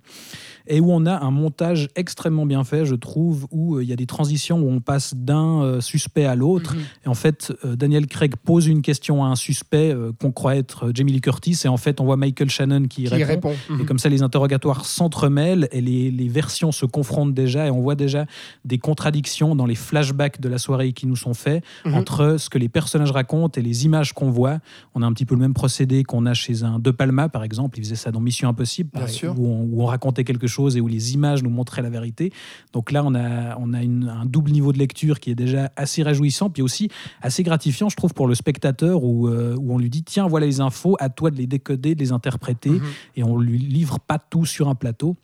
et 0.69 0.81
où 0.81 0.93
on 0.93 1.07
a 1.07 1.25
un 1.25 1.31
montage 1.31 1.89
extrêmement 1.97 2.47
bien 2.47 2.63
fait, 2.65 2.85
je 2.85 2.95
trouve, 2.95 3.47
où 3.51 3.77
euh, 3.77 3.83
il 3.83 3.89
y 3.89 3.93
a 3.93 3.97
des 3.97 4.07
transitions 4.07 4.61
où 4.61 4.71
on 4.71 4.81
passe 4.81 5.15
d'un 5.15 5.63
euh, 5.63 5.81
suspect 5.81 6.27
à 6.27 6.35
l'autre. 6.35 6.75
Mhm. 6.75 6.83
Et 7.07 7.09
en 7.09 7.15
fait, 7.15 7.53
euh, 7.65 7.75
Daniel 7.75 8.07
Craig 8.07 8.37
pose 8.37 8.67
une 8.67 8.83
question 8.83 9.25
à 9.25 9.29
un 9.29 9.37
suspect 9.37 9.95
qu'on 10.21 10.33
croit 10.33 10.57
être 10.57 10.91
Jamie 10.95 11.13
Lee 11.13 11.21
Curtis, 11.29 11.59
et 11.65 11.69
en 11.69 11.77
fait, 11.77 12.01
on 12.01 12.05
voit 12.05 12.17
Michael 12.17 12.49
Shannon 12.49 12.85
qui, 12.89 13.05
Qui 13.05 13.09
répond. 13.09 13.51
répond. 13.51 13.53
Et 13.71 13.73
Mhm. 13.73 13.85
comme 13.85 13.99
ça, 13.99 14.09
les 14.09 14.23
interrogatoires 14.23 14.87
s'entremêlent 14.87 15.69
et 15.73 15.81
les, 15.83 16.11
les 16.11 16.29
versions 16.29 16.73
se 16.73 16.87
confrontent 16.87 17.35
déjà, 17.35 17.67
et 17.67 17.71
on 17.71 17.81
voit 17.83 17.95
déjà 17.97 18.25
des 18.65 18.79
contradictions 18.79 19.55
dans 19.55 19.67
les 19.67 19.75
flashbacks 19.75 20.41
de 20.41 20.49
la 20.49 20.57
soirée 20.59 20.93
qui 20.93 21.07
nous 21.07 21.17
sont 21.17 21.35
faits 21.35 21.63
Mhm. 21.85 21.95
entre 21.95 22.37
ce 22.39 22.49
que 22.49 22.57
les 22.59 22.69
personnages 22.71 23.11
racontent 23.11 23.61
et 23.61 23.63
les 23.63 23.85
images 23.85 24.13
qu'on 24.15 24.31
voit. 24.31 24.59
On 24.95 25.03
a 25.03 25.07
un 25.07 25.13
petit 25.13 25.27
peu 25.27 25.35
le 25.35 25.41
même 25.41 25.55
procédé 25.55 26.03
qu'on 26.05 26.25
a 26.25 26.35
chez 26.35 26.63
un 26.63 26.79
De 26.79 26.91
Palma, 26.91 27.29
par 27.29 27.45
exemple. 27.45 27.79
Il 27.79 27.85
faisait 27.85 27.97
ça 27.97 28.11
dans 28.11 28.21
Mission 28.21 28.49
Impossible, 28.49 28.91
Bien 28.93 29.03
pareil, 29.03 29.15
sûr. 29.15 29.39
Où, 29.39 29.47
on, 29.47 29.63
où 29.71 29.83
on 29.83 29.87
racontait 29.87 30.25
quelque 30.25 30.47
chose 30.47 30.77
et 30.77 30.81
où 30.81 30.89
les 30.89 31.13
images 31.15 31.43
nous 31.43 31.51
montraient 31.51 31.83
la 31.83 31.91
vérité. 31.91 32.33
Donc 32.73 32.91
là, 32.93 33.03
on 33.05 33.15
a, 33.15 33.57
on 33.59 33.75
a 33.75 33.83
une- 33.83 34.09
un 34.09 34.25
double 34.25 34.51
niveau 34.51 34.73
de 34.73 34.79
lecture 34.79 35.21
qui 35.21 35.31
est 35.31 35.35
déjà 35.35 35.71
assez 35.77 36.03
réjouissant, 36.03 36.49
puis 36.51 36.63
aussi 36.63 36.89
assez 37.21 37.43
gratifiant, 37.43 37.89
je 37.89 37.97
trouve, 37.97 38.15
pour 38.15 38.27
le 38.29 38.35
spectateur, 38.35 39.05
où, 39.05 39.29
euh, 39.29 39.57
où 39.59 39.75
on 39.75 39.79
lui 39.79 39.91
dit 39.91 40.03
tiens, 40.05 40.27
voilà 40.27 40.47
les 40.47 40.61
infos, 40.61 40.97
à 41.01 41.09
toi 41.19 41.31
de 41.33 41.37
les 41.37 41.49
décoder, 41.49 41.97
de 41.97 42.01
les 42.01 42.13
interpréter, 42.13 42.71
Mhm. 42.71 42.83
et 43.17 43.23
on 43.25 43.37
lui 43.39 43.59
livre 43.59 43.99
pas 43.99 44.19
tout 44.21 44.47
sur 44.47 44.69
un 44.69 44.77
plateau. 44.77 45.17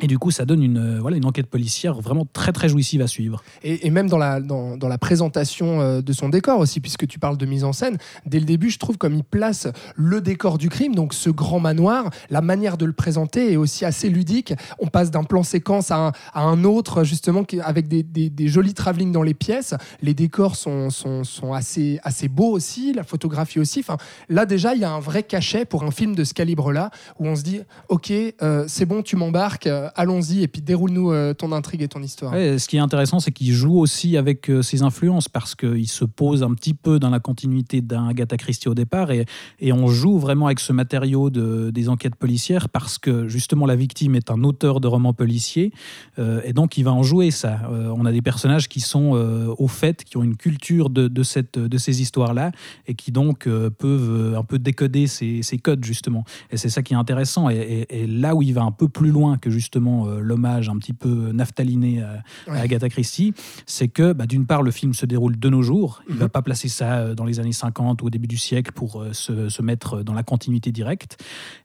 Et 0.00 0.06
du 0.06 0.18
coup, 0.18 0.30
ça 0.30 0.44
donne 0.44 0.62
une, 0.62 0.78
euh, 0.78 1.00
voilà, 1.00 1.16
une 1.16 1.24
enquête 1.24 1.48
policière 1.48 2.00
vraiment 2.00 2.26
très 2.32 2.52
très 2.52 2.68
jouissive 2.68 3.02
à 3.02 3.08
suivre. 3.08 3.42
Et, 3.64 3.90
même 3.90 4.08
dans 4.08 4.18
la, 4.18 4.40
dans, 4.40 4.76
dans 4.76 4.86
la 4.86 4.98
présentation 4.98 5.80
euh, 5.80 6.00
de 6.00 6.12
son 6.12 6.28
décor 6.28 6.60
aussi, 6.60 6.80
puisque 6.80 7.06
tu 7.08 7.18
parles 7.18 7.36
de 7.36 7.46
mise 7.46 7.64
en 7.64 7.72
scène, 7.72 7.98
dès 8.24 8.38
le 8.38 8.44
début, 8.44 8.70
je 8.70 8.78
trouve 8.78 8.96
comme 8.96 9.14
il 9.14 9.24
place 9.24 9.66
le 9.96 10.20
décor 10.20 10.58
du 10.58 10.68
crime, 10.68 10.94
donc 10.94 11.14
ce 11.14 11.30
grand 11.30 11.58
manoir, 11.58 12.10
la 12.30 12.40
manière 12.40 12.76
de 12.76 12.84
le 12.84 12.92
présenter 12.92 13.52
est 13.52 13.56
aussi 13.56 13.84
assez 13.84 14.08
ludique. 14.08 14.54
On 14.78 14.86
passe 14.86 15.10
d'un 15.10 15.24
plan 15.24 15.42
séquence 15.42 15.90
à 15.90 15.96
un, 15.96 16.12
à 16.32 16.42
un 16.42 16.62
autre, 16.62 17.02
justement, 17.02 17.42
avec 17.64 17.88
des, 17.88 18.02
des, 18.02 18.48
jolis 18.48 18.74
travelling 18.74 19.10
dans 19.10 19.22
les 19.22 19.34
pièces. 19.34 19.74
Les 20.00 20.14
décors 20.14 20.54
sont, 20.54 20.90
sont, 20.90 21.24
sont 21.24 21.52
assez, 21.52 21.98
assez 22.04 22.28
beaux 22.28 22.52
aussi, 22.52 22.92
la 22.92 23.02
photographie 23.02 23.58
aussi. 23.58 23.80
Enfin, 23.80 23.96
là, 24.28 24.46
déjà, 24.46 24.74
il 24.74 24.80
y 24.80 24.84
a 24.84 24.90
un 24.90 25.00
vrai 25.00 25.24
cachet 25.24 25.64
pour 25.64 25.82
un 25.82 25.90
film 25.90 26.14
de 26.14 26.22
ce 26.22 26.34
calibre-là, 26.34 26.90
où 27.18 27.26
on 27.26 27.34
se 27.34 27.42
dit, 27.42 27.60
OK, 27.88 28.12
euh, 28.12 28.64
c'est 28.68 28.86
bon, 28.86 29.02
tu 29.02 29.16
m'embarques, 29.16 29.68
allons-y, 29.94 30.42
et 30.42 30.48
puis 30.48 30.62
déroule-nous 30.62 31.12
euh, 31.12 31.34
ton 31.34 31.52
intrigue 31.52 31.82
et 31.82 31.88
ton 31.88 32.02
histoire. 32.02 32.32
Ouais, 32.32 32.58
ce 32.58 32.68
qui 32.68 32.76
est 32.76 32.80
intéressant, 32.80 33.20
c'est 33.20 33.32
qu'il 33.32 33.52
joue 33.52 33.78
aussi 33.78 34.16
avec 34.16 34.50
euh, 34.50 34.62
ses 34.62 34.82
influences 34.82 35.28
parce 35.28 35.54
qu'il 35.54 35.88
se 35.88 36.04
pose 36.04 36.42
un 36.42 36.54
petit 36.54 36.74
peu 36.74 36.98
dans 36.98 37.10
la 37.10 37.20
continuité 37.20 37.80
d'un 37.80 38.08
Agatha 38.08 38.36
Christie 38.36 38.68
au 38.68 38.74
départ 38.74 39.10
et, 39.10 39.26
on 39.70 39.86
joue 39.88 40.18
vraiment 40.18 40.46
avec 40.46 40.60
ce 40.60 40.72
matériau 40.72 41.30
de, 41.30 41.70
des 41.70 41.88
enquêtes 41.88 42.16
policières 42.16 42.68
parce 42.68 42.98
que 42.98 43.28
justement 43.28 43.66
la 43.66 43.76
victime 43.76 44.14
est 44.16 44.30
un 44.30 44.42
auteur 44.42 44.80
de 44.80 44.88
romans 44.88 45.12
policiers 45.12 45.72
euh, 46.18 46.40
et 46.44 46.52
donc 46.52 46.78
il 46.78 46.84
va 46.84 46.92
en 46.92 47.02
jouer 47.02 47.30
ça. 47.30 47.60
Euh, 47.70 47.94
on 47.96 48.04
a 48.06 48.12
des 48.12 48.22
personnages 48.22 48.68
qui 48.68 48.80
sont 48.80 49.14
euh, 49.14 49.54
au 49.58 49.68
fait, 49.68 50.04
qui 50.04 50.16
ont 50.16 50.22
une 50.22 50.36
culture 50.36 50.90
de, 50.90 51.22
ces 51.22 52.02
histoires-là 52.02 52.52
et 52.86 52.94
qui 52.94 53.12
donc 53.12 53.46
euh, 53.46 53.70
peuvent 53.70 54.34
euh, 54.34 54.38
un 54.38 54.42
peu 54.42 54.58
décoder 54.58 55.06
ces, 55.06 55.42
codes 55.62 55.84
justement. 55.84 56.24
Et 56.50 56.56
c'est 56.56 56.68
ça 56.68 56.82
qui 56.82 56.94
est 56.94 56.96
intéressant. 56.96 57.50
Et- 57.50 57.86
et 57.90 58.06
là 58.06 58.34
où 58.34 58.42
il 58.42 58.52
va 58.54 58.62
un 58.62 58.70
peu 58.70 58.88
plus 58.88 59.10
loin 59.10 59.38
que 59.38 59.50
justement 59.50 59.68
euh, 59.80 60.20
l'hommage 60.20 60.68
un 60.68 60.76
petit 60.78 60.92
peu 60.92 61.32
naphtaliné 61.32 62.02
à, 62.02 62.22
à. 62.50 62.60
Agatha 62.60 62.88
Christie, 62.88 63.32
c'est 63.66 63.88
que 63.88 64.12
bah, 64.12 64.26
d'une 64.26 64.46
part 64.46 64.62
le 64.62 64.70
film 64.70 64.92
se 64.94 65.06
déroule 65.06 65.38
de 65.38 65.48
nos 65.48 65.62
jours. 65.62 66.02
Il 66.08 66.14
Mhm. 66.14 66.20
va 66.20 66.28
pas 66.28 66.42
placer 66.42 66.68
ça 66.68 66.98
euh, 66.98 67.14
dans 67.14 67.24
les 67.24 67.40
années 67.40 67.52
50 67.52 68.02
ou 68.02 68.06
au 68.06 68.10
début 68.10 68.26
du 68.28 68.36
siècle 68.38 68.72
pour 68.72 69.00
euh, 69.02 69.12
se, 69.12 69.48
se 69.48 69.62
mettre 69.62 70.02
dans 70.02 70.14
la 70.14 70.22
continuité 70.22 70.72
directe. 70.72 71.22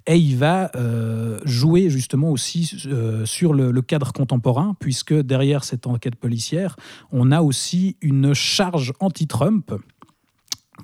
Et 0.08 0.18
il 0.18 0.38
va 0.38 0.70
euh, 0.76 1.40
jouer 1.46 1.90
justement 1.90 2.30
aussi 2.30 2.72
euh, 2.86 3.26
sur 3.26 3.54
le, 3.54 3.72
le 3.72 3.82
cadre 3.82 4.12
contemporain, 4.14 4.76
puisque 4.80 5.14
derrière 5.14 5.64
cette 5.64 5.88
enquête 5.88 6.16
policière, 6.16 6.76
on 7.12 7.32
a 7.32 7.42
aussi 7.42 7.98
une 8.02 8.34
charge 8.34 8.94
anti-Trump 9.00 9.72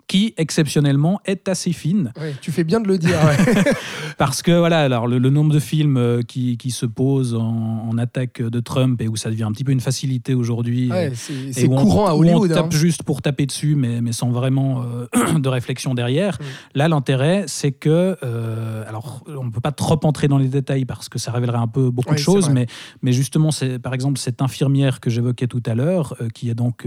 qui 0.08 0.34
exceptionnellement 0.38 1.20
est 1.26 1.48
assez 1.50 1.72
fine 1.74 2.12
Ouais, 2.20 2.36
tu 2.42 2.52
fais 2.52 2.64
bien 2.64 2.80
de 2.80 2.88
le 2.88 2.98
dire. 2.98 3.18
ouais. 3.26 3.64
parce 4.18 4.42
que 4.42 4.52
voilà 4.58 4.80
alors 4.82 5.08
le, 5.08 5.18
le 5.18 5.30
nombre 5.30 5.54
de 5.54 5.60
films 5.60 5.98
euh, 5.98 6.22
qui, 6.22 6.58
qui 6.58 6.72
se 6.72 6.86
posent 6.86 7.34
en, 7.36 7.88
en 7.90 7.98
attaque 7.98 8.42
de 8.42 8.60
Trump 8.60 9.02
et 9.02 9.08
où 9.08 9.16
ça 9.16 9.30
devient 9.30 9.44
un 9.44 9.52
petit 9.52 9.64
peu 9.64 9.72
une 9.72 9.80
facilité 9.80 10.34
aujourd'hui 10.34 10.90
Ouais, 10.92 11.12
euh, 11.12 11.50
c'est 11.52 11.68
où 11.68 11.74
on- 11.74 11.82
courant 11.82 12.08
à 12.08 12.14
où 12.16 12.20
Hollywood. 12.22 12.52
on 12.52 12.54
tape 12.56 12.66
hein. 12.66 12.78
juste 12.78 13.04
pour 13.04 13.22
taper 13.22 13.46
dessus, 13.46 13.76
mais, 13.76 14.02
mais 14.02 14.12
sans 14.12 14.30
vraiment 14.30 14.84
euh, 14.84 15.40
de 15.40 15.50
réflexion 15.50 15.94
derrière. 15.96 16.36
Mm. 16.40 16.44
Là, 16.78 16.88
l'intérêt, 16.88 17.44
c'est 17.48 17.72
que, 17.72 18.18
euh, 18.24 18.84
alors, 18.88 19.24
on 19.28 19.46
ne 19.46 19.50
peut 19.52 19.62
pas 19.62 19.72
trop 19.72 20.00
entrer 20.04 20.28
dans 20.28 20.38
les 20.38 20.48
détails 20.50 20.86
parce 20.86 21.10
que 21.10 21.18
ça 21.20 21.32
révélerait 21.32 21.58
un 21.58 21.68
peu 21.68 21.90
beaucoup 21.90 22.14
de 22.14 22.20
choses, 22.20 22.50
mais, 22.50 22.68
mais 23.02 23.12
justement, 23.12 23.52
c'est 23.52 23.80
par 23.80 23.94
exemple 23.94 24.20
cette 24.20 24.42
infirmière 24.42 25.00
que 25.00 25.10
j'évoquais 25.10 25.48
tout 25.48 25.64
à 25.66 25.74
l'heure, 25.76 26.16
euh, 26.22 26.30
qui 26.30 26.50
est 26.50 26.56
donc 26.56 26.86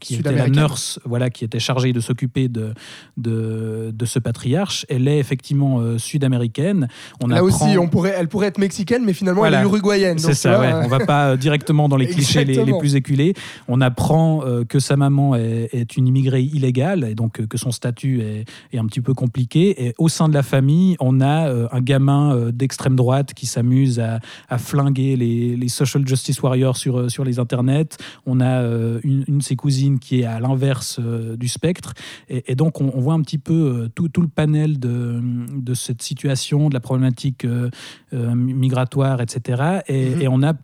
qui 0.00 0.14
était 0.16 0.32
la 0.32 0.48
nurse, 0.48 0.98
voilà, 1.04 1.30
qui 1.30 1.44
était 1.44 1.58
chargée 1.60 1.92
de 1.92 1.99
de 2.00 2.04
s'occuper 2.04 2.48
de, 2.48 2.72
de, 3.16 3.92
de, 3.94 4.04
ce 4.06 4.18
patriarche. 4.18 4.86
Elle 4.88 5.06
est 5.06 5.18
effectivement 5.18 5.80
euh, 5.80 5.98
sud-américaine. 5.98 6.88
On 7.22 7.28
Là 7.28 7.44
aussi, 7.44 7.78
on 7.78 7.88
pourrait, 7.88 8.14
elle 8.16 8.28
pourrait 8.28 8.48
être 8.48 8.58
mexicaine, 8.58 9.04
mais 9.04 9.12
finalement, 9.12 9.44
elle 9.44 9.54
est 9.54 9.62
uruguayenne. 9.62 10.18
C'est 10.18 10.34
ça, 10.34 10.60
ouais. 10.60 10.72
on 10.72 10.88
va 10.88 11.00
pas 11.00 11.36
directement 11.36 11.88
dans 11.88 11.96
les 11.96 12.06
clichés 12.14 12.44
les, 12.44 12.64
les, 12.64 12.78
plus 12.78 12.96
éculés. 12.96 13.34
On 13.68 13.80
apprend 13.80 14.42
que 14.68 14.78
sa 14.78 14.96
maman 14.96 15.36
est, 15.36 15.68
est, 15.72 15.96
une 15.96 16.08
immigrée 16.08 16.42
illégale, 16.42 17.04
et 17.04 17.14
donc 17.14 17.46
que 17.46 17.58
son 17.58 17.70
statut 17.70 18.20
est, 18.20 18.44
est, 18.72 18.78
un 18.78 18.86
petit 18.86 19.00
peu 19.00 19.14
compliqué. 19.14 19.86
Et 19.86 19.94
au 19.98 20.08
sein 20.08 20.28
de 20.28 20.34
la 20.34 20.42
famille, 20.42 20.96
on 21.00 21.20
a 21.20 21.52
un 21.70 21.80
gamin 21.80 22.50
d'extrême 22.52 22.96
droite 22.96 23.34
qui 23.34 23.46
s'amuse 23.46 24.00
à, 24.00 24.20
à, 24.48 24.58
flinguer 24.58 25.16
les, 25.16 25.56
les, 25.56 25.68
social 25.68 26.06
justice 26.06 26.42
warriors 26.42 26.76
sur, 26.76 27.10
sur 27.10 27.24
les 27.24 27.38
internets. 27.38 27.96
On 28.26 28.40
a 28.40 28.62
une, 29.04 29.24
une 29.28 29.38
de 29.38 29.42
ses 29.42 29.56
cousines 29.56 29.98
qui 29.98 30.20
est 30.20 30.24
à 30.24 30.40
l'inverse 30.40 30.98
euh, 30.98 31.36
du 31.36 31.48
spectre. 31.48 31.89
Et, 32.28 32.54
donc, 32.54 32.80
on, 32.80 33.00
voit 33.00 33.14
un 33.14 33.22
petit 33.22 33.38
peu 33.38 33.52
euh, 33.52 33.88
tout, 33.94 34.08
tout 34.08 34.20
le 34.20 34.28
panel 34.28 34.78
de, 34.78 35.20
de, 35.56 35.74
cette 35.74 36.02
situation, 36.02 36.68
de 36.68 36.74
la 36.74 36.80
problématique 36.80 37.44
euh, 37.44 37.70
migratoire, 38.12 39.20
etc. 39.20 39.80
Et, 39.88 40.10
mhm. 40.10 40.32
on 40.32 40.42
a 40.42 40.54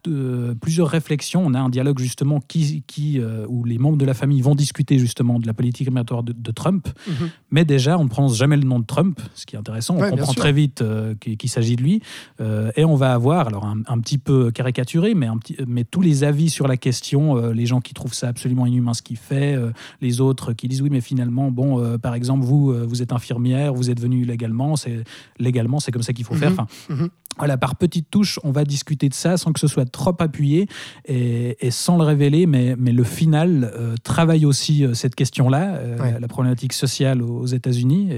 plusieurs 0.61 0.89
réflexions. 0.89 1.43
On 1.45 1.55
a 1.55 1.61
un 1.61 1.69
dialogue 1.69 1.99
justement 1.99 2.41
qui, 2.41 2.83
qui, 2.87 3.21
où 3.49 3.65
les 3.65 3.79
membres 3.79 3.99
de 3.99 4.05
la 4.05 4.15
famille 4.15 4.41
vont 4.41 4.55
discuter 4.55 4.99
justement 4.99 5.39
de 5.39 5.47
la 5.47 5.55
politique 5.55 5.89
migratoire 5.89 6.23
de, 6.23 6.53
Trump. 6.53 6.89
Mhm. 7.07 7.31
Mais 7.51 7.65
déjà, 7.65 7.99
on 7.99 8.05
ne 8.05 8.09
prononce 8.09 8.37
jamais 8.37 8.57
le 8.57 8.63
nom 8.63 8.79
de 8.79 8.87
Trump, 8.87 9.21
ce 9.35 9.45
qui 9.47 9.57
est 9.57 9.59
intéressant. 9.59 9.97
On 9.99 10.11
comprend 10.11 10.33
très 10.33 10.53
vite 10.53 10.83
qu'il 11.21 11.51
s'agit 11.51 11.77
de 11.77 11.83
lui. 11.83 12.03
et 12.77 12.85
on 12.85 12.97
va 12.97 13.13
avoir, 13.13 13.49
alors 13.49 13.67
un, 13.67 14.01
petit 14.01 14.19
peu 14.19 14.51
caricaturé, 14.51 15.15
mais, 15.15 15.27
un 15.27 15.39
petit, 15.39 15.57
mais 15.67 15.85
tous 15.85 16.01
les 16.01 16.25
avis 16.25 16.51
sur 16.51 16.67
la 16.69 16.77
question, 16.77 17.51
les 17.51 17.67
gens 17.67 17.81
qui 17.81 17.95
trouvent 17.95 18.15
ça 18.15 18.29
absolument 18.29 18.67
inhumain 18.67 18.95
ce 18.95 19.03
qu'il 19.03 19.17
fait, 19.17 19.57
les 20.01 20.21
autres 20.21 20.53
qui 20.53 20.69
disent 20.69 20.83
oui, 20.83 20.91
mais 20.91 21.01
finalement, 21.01 21.16
bon, 21.25 21.83
euh, 21.83 21.99
par 21.99 22.15
exemple, 22.15 22.45
vous, 22.45 22.73
euh, 22.73 22.87
vous 22.87 23.03
êtes 23.03 23.13
infirmière, 23.13 23.75
vous 23.75 23.91
êtes 23.91 24.01
venu 24.01 24.25
légalement, 24.25 24.77
c'est 24.77 25.05
légalement, 25.39 25.81
c'est 25.81 25.93
comme 25.93 26.03
ça 26.03 26.13
qu'il 26.13 26.25
faut 26.25 26.35
faire. 26.35 26.51
Mhm. 26.51 26.59
Enfin, 26.59 26.95
mhm. 26.95 27.09
Voilà, 27.39 27.57
par 27.57 27.77
petites 27.77 28.11
touches, 28.11 28.39
on 28.45 28.51
va 28.51 28.65
discuter 28.65 29.09
de 29.09 29.15
ça 29.15 29.37
sans 29.37 29.53
que 29.53 29.61
ce 29.61 29.67
soit 29.67 29.91
trop 29.91 30.15
appuyé 30.19 30.69
et, 31.07 31.71
sans 31.71 31.97
le 31.99 32.05
révéler, 32.05 32.47
mais, 32.47 32.75
mais 32.79 32.93
le 32.93 33.05
final 33.05 33.71
euh, 33.75 33.95
travaille 34.03 34.47
aussi 34.47 34.85
cette 34.95 35.15
question-là, 35.15 35.81
la 36.21 36.29
problématique 36.29 36.73
sociale 36.73 37.23
aux 37.23 37.47
États-Unis 37.47 38.09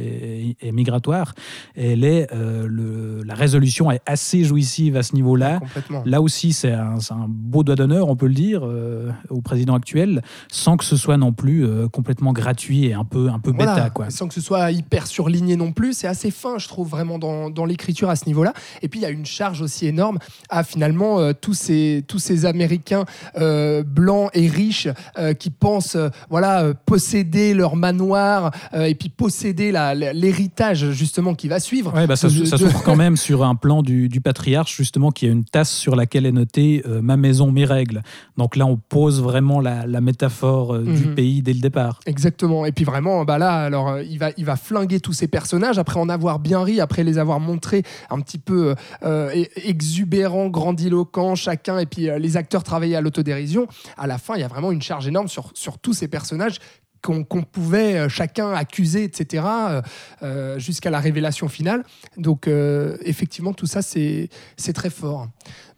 et, 0.61 0.73
migratoire. 0.73 1.35
Et 1.77 1.93
elle 1.93 2.05
est, 2.05 2.29
le, 2.33 3.23
la 3.25 3.35
résolution 3.35 3.91
est 3.91 4.01
assez 4.07 4.45
jouissive 4.45 4.97
à 4.97 5.03
ce 5.03 5.15
niveau-là. 5.15 5.61
Là 6.05 6.21
aussi, 6.21 6.53
c'est 6.53 6.73
un, 6.73 6.97
un, 7.11 7.27
beau 7.29 7.65
doigt 7.65 7.75
d'honneur, 7.75 8.09
on 8.09 8.17
peut 8.17 8.27
le 8.27 8.35
dire, 8.35 8.63
au 9.31 9.41
président 9.41 9.75
actuel, 9.75 10.23
sans 10.51 10.77
que 10.77 10.85
ce 10.85 10.97
soit 10.97 11.17
non 11.17 11.33
plus 11.33 11.67
complètement 11.93 12.33
gratuit 12.33 12.87
et 12.87 12.95
un 12.95 13.05
peu, 13.05 13.29
un 13.29 13.39
peu 13.39 13.53
bêta. 13.53 13.91
Quoi. 13.91 14.11
Sans 14.11 14.29
que 14.29 14.35
ce 14.35 14.41
soit 14.41 14.71
hyper 14.71 15.07
surligné 15.07 15.57
non 15.57 15.73
plus. 15.73 15.93
C'est 15.93 16.07
assez 16.07 16.31
fin, 16.31 16.59
je 16.59 16.69
trouve, 16.69 16.89
vraiment 16.89 17.19
dans, 17.19 17.51
dans 17.51 17.65
l'écriture 17.65 18.11
à 18.11 18.17
ce 18.17 18.27
niveau-là. 18.27 18.53
Et 18.83 18.89
puis, 18.89 19.01
il 19.01 19.03
y 19.03 19.07
a 19.07 19.08
une 19.11 19.27
charge 19.27 19.63
aussi 19.63 19.87
énorme 19.87 20.19
à 20.49 20.65
finalement 20.65 21.21
euh, 21.21 21.33
tous, 21.39 21.55
ces, 21.55 22.05
tous 22.07 22.19
ces 22.19 22.47
Américains 22.47 23.05
euh, 23.37 23.83
blancs 23.83 24.31
et 24.35 24.49
riches 24.49 24.89
euh, 25.19 25.35
qui 25.35 25.51
pensent 25.51 25.97
voilà, 26.31 26.73
posséder 26.87 27.55
leur 27.55 27.77
manoir 27.77 28.51
et 28.75 28.95
puis 28.95 29.09
posséder 29.09 29.73
l'héritage 30.15 30.91
justement 30.91 31.35
qui 31.35 31.49
va 31.49 31.61
suivre. 31.61 31.95
Ouais, 31.95 32.07
bah 32.07 32.17
ça, 32.17 32.29
s'ouvre 32.29 32.83
quand 32.83 32.97
même 32.97 33.17
sur 33.17 33.45
un 33.45 33.55
plan 33.55 33.83
du, 33.83 34.09
du, 34.09 34.21
patriarche, 34.21 34.77
justement, 34.77 35.11
qui 35.11 35.27
a 35.27 35.31
une 35.31 35.45
tasse 35.45 35.71
sur 35.71 35.97
laquelle 35.97 36.27
est 36.27 36.33
noté 36.33 36.83
Ma 37.03 37.17
maison, 37.17 37.51
mes 37.51 37.65
règles. 37.65 38.03
Donc 38.37 38.57
là, 38.57 38.67
on 38.67 38.77
pose 38.77 39.23
vraiment 39.23 39.61
la, 39.61 39.87
la 39.87 40.01
métaphore 40.01 40.79
du 40.79 41.07
mhm. 41.07 41.15
pays 41.15 41.43
dès 41.43 41.53
le 41.53 41.61
départ. 41.61 42.01
Exactement. 42.07 42.67
Et 42.67 42.73
puis 42.73 42.85
vraiment, 42.85 43.25
bah 43.25 43.39
là, 43.39 43.53
alors 43.53 44.01
il 44.01 44.19
va, 44.19 44.31
il 44.37 44.45
va 44.45 44.57
flinguer 44.57 45.01
tous 45.01 45.13
ces 45.13 45.29
personnages 45.29 45.79
après 45.79 46.01
en 46.01 46.09
avoir 46.09 46.39
bien 46.39 46.63
ri, 46.63 46.81
après 46.81 47.05
les 47.05 47.19
avoir 47.19 47.41
montrés 47.41 47.83
un 48.11 48.21
petit 48.21 48.39
peu 48.39 48.75
euh, 49.03 49.45
exubérants, 49.57 50.49
grandiloquents, 50.49 51.35
chacun, 51.35 51.79
et 51.79 51.87
puis 51.87 52.09
euh, 52.09 52.19
les 52.19 52.37
acteurs 52.37 52.63
travaillaient 52.63 52.97
à 52.97 53.01
l'autodérision. 53.01 53.67
À 53.97 54.07
la 54.07 54.19
fin, 54.19 54.35
il 54.35 54.41
y 54.41 54.45
a 54.45 54.49
vraiment 54.49 54.73
une 54.73 54.83
charge 54.83 55.07
énorme 55.07 55.29
sur, 55.29 55.51
sur 55.55 55.79
tous 55.79 55.93
ces 55.93 56.09
personnages 56.09 56.59
qu'on 57.03 57.25
pouvait 57.25 58.09
chacun 58.09 58.53
accuser, 58.53 59.05
etc., 59.05 59.45
jusqu'à 60.57 60.91
la 60.91 61.01
révélation 61.01 61.49
finale. 61.49 61.85
Donc, 62.17 62.49
effectivement, 62.49 63.53
tout 63.53 63.67
ça, 63.67 63.83
c'est 63.83 64.29
très 64.75 64.91
fort. 64.91 65.29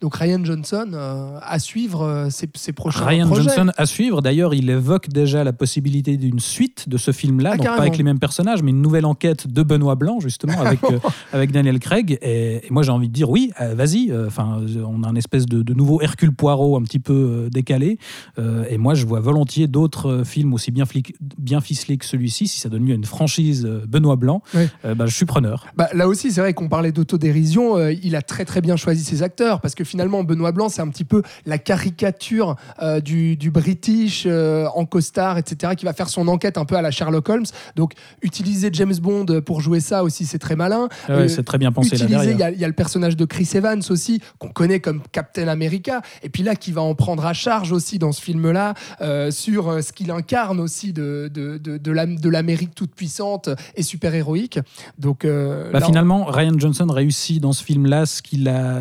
Donc 0.01 0.17
Ryan 0.17 0.43
Johnson 0.43 0.91
euh, 0.95 1.39
à 1.43 1.59
suivre 1.59 2.03
euh, 2.03 2.31
ses, 2.31 2.49
ses, 2.55 2.73
prochains 2.73 3.05
Ryan 3.05 3.35
Johnson 3.35 3.71
à 3.77 3.85
suivre. 3.85 4.23
D'ailleurs, 4.23 4.55
il 4.55 4.71
évoque 4.71 5.11
déjà 5.11 5.45
la 5.45 5.53
possibilité 5.53 6.17
d'une 6.17 6.41
suite 6.41 6.89
de 6.89 6.97
ce 6.97 7.13
film-là, 7.13 7.51
ah, 7.53 7.57
donc 7.59 7.67
pas 7.67 7.77
avec 7.77 7.99
les 7.99 8.05
mêmes 8.05 8.19
personnages, 8.19 8.63
mais 8.63 8.71
une 8.71 8.81
nouvelle 8.81 9.05
enquête 9.05 9.47
de 9.47 9.63
Benoît 9.63 9.97
Blanc 9.97 10.19
justement 10.21 10.59
avec 10.65 10.83
euh, 10.85 10.99
avec 11.35 11.53
Daniel 11.53 11.79
Craig. 11.81 12.19
Et, 12.23 12.63
moi, 12.71 12.83
j'ai 12.83 12.93
envie 12.93 13.09
de 13.09 13.13
dire 13.13 13.29
oui, 13.29 13.51
vas-y. 13.59 14.13
Enfin, 14.27 14.61
on 14.87 15.03
a 15.03 15.09
un 15.09 15.17
espèce 15.17 15.45
de, 15.47 15.75
nouveau 15.75 16.01
Hercule 16.01 16.33
Poirot 16.33 16.77
un 16.77 16.83
petit 16.83 16.99
peu 16.99 17.49
décalé. 17.51 17.99
et 18.39 18.79
moi, 18.79 18.95
je 18.95 19.05
vois 19.05 19.21
volontiers 19.21 19.67
d'autres 19.67 20.23
films 20.25 20.55
aussi 20.55 20.71
bien, 20.71 20.85
bien 21.21 21.61
ficelés 21.61 21.97
que 21.97 22.05
celui-ci, 22.05 22.49
si 22.49 22.61
ça 22.61 22.69
donne 22.69 22.87
lieu 22.87 22.93
à 22.93 22.97
une 22.97 23.05
franchise 23.05 23.67
Benoît 23.89 24.17
Blanc. 24.17 24.43
bah, 24.85 25.07
je 25.07 25.15
suis 25.15 25.27
preneur. 25.27 25.67
Bah, 25.77 25.89
là 25.93 26.09
aussi, 26.09 26.33
c'est 26.33 26.41
vrai 26.41 26.55
qu'on 26.55 26.69
parlait 26.69 26.93
d'autodérision. 26.93 27.79
il 27.89 28.17
a 28.17 28.23
très 28.23 28.45
très 28.45 28.61
bien 28.61 28.77
choisi 28.77 29.05
ses 29.05 29.23
acteurs 29.23 29.61
parce 29.61 29.75
que 29.75 29.85
finalement, 29.85 30.25
Benoît 30.25 30.53
Blanc, 30.53 30.69
c'est 30.69 30.83
un 30.83 30.89
petit 30.89 31.05
peu 31.05 31.23
la 31.47 31.59
caricature 31.59 32.57
euh, 32.83 33.01
du, 33.01 33.51
British 33.51 34.25
euh, 34.27 34.67
en 34.75 34.87
costard, 34.87 35.39
etc., 35.39 35.75
qui 35.77 35.85
va 35.85 35.93
faire 35.93 36.09
son 36.09 36.29
enquête 36.29 36.59
un 36.59 36.65
peu 36.65 36.77
à 36.77 36.83
la 36.83 36.91
Sherlock 36.91 37.29
Holmes. 37.29 37.47
Donc, 37.77 37.93
utiliser 38.23 38.71
James 38.73 38.95
Bond 39.01 39.27
pour 39.45 39.61
jouer 39.61 39.81
ça 39.81 40.05
aussi, 40.05 40.25
c'est 40.25 40.39
très 40.39 40.57
malin. 40.57 40.89
Ah 41.09 41.29
c'est 41.29 41.43
très 41.43 41.59
bien 41.59 41.73
pensé. 41.73 41.97
Utiliser, 41.97 42.33
il 42.33 42.39
y, 42.39 42.65
a 42.65 42.69
le 42.69 42.73
personnage 42.75 43.17
de 43.17 43.25
Chris 43.25 43.49
Evans 43.55 43.83
aussi, 43.91 44.21
qu'on 44.39 44.49
connaît 44.49 44.81
comme 44.81 45.03
Captain 45.13 45.49
America, 45.49 46.03
et 46.23 46.29
puis 46.29 46.43
là, 46.43 46.55
qui 46.55 46.73
va 46.73 46.83
en 46.83 46.95
prendre 46.95 47.27
à 47.27 47.33
charge 47.33 47.73
aussi 47.73 47.99
dans 47.99 48.13
ce 48.13 48.23
film-là, 48.23 48.75
euh, 49.01 49.31
sur 49.31 49.83
ce 49.83 49.93
qu'il 49.93 50.11
incarne 50.11 50.61
aussi 50.61 50.93
de, 50.93 51.00
de, 51.01 51.59
de, 51.59 52.31
l'Amérique 52.31 52.75
toute 52.75 52.95
puissante 52.95 53.49
et 53.75 53.83
super 53.83 54.15
héroïque. 54.15 54.59
Donc, 54.99 55.27
bah, 55.27 55.81
finalement, 55.81 56.25
Ryan 56.25 56.59
Johnson 56.59 56.87
réussit 56.91 57.41
dans 57.41 57.53
ce 57.53 57.65
film-là 57.65 58.07
ce 58.07 58.23
qu'il 58.23 58.49
a 58.49 58.81